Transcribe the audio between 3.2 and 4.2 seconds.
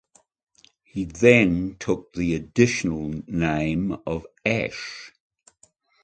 name